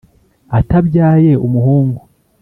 atabyaye 0.59 1.31
umuhungu. 1.45 2.01